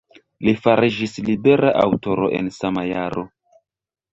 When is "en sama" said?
2.39-2.87